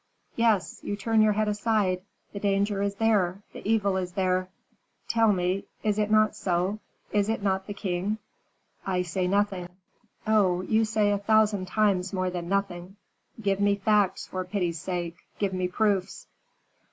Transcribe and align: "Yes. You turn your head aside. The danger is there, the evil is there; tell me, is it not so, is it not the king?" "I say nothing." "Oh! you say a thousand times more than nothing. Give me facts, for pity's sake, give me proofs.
"Yes. 0.35 0.79
You 0.81 0.95
turn 0.95 1.21
your 1.21 1.33
head 1.33 1.47
aside. 1.47 2.01
The 2.33 2.39
danger 2.39 2.81
is 2.81 2.95
there, 2.95 3.43
the 3.53 3.61
evil 3.69 3.97
is 3.97 4.13
there; 4.13 4.49
tell 5.07 5.31
me, 5.31 5.65
is 5.83 5.99
it 5.99 6.09
not 6.09 6.35
so, 6.35 6.79
is 7.11 7.29
it 7.29 7.43
not 7.43 7.67
the 7.67 7.75
king?" 7.75 8.17
"I 8.83 9.03
say 9.03 9.27
nothing." 9.27 9.69
"Oh! 10.25 10.61
you 10.61 10.85
say 10.85 11.11
a 11.11 11.19
thousand 11.19 11.67
times 11.67 12.13
more 12.13 12.31
than 12.31 12.49
nothing. 12.49 12.95
Give 13.43 13.59
me 13.59 13.75
facts, 13.75 14.25
for 14.25 14.43
pity's 14.43 14.79
sake, 14.81 15.17
give 15.37 15.53
me 15.53 15.67
proofs. 15.67 16.25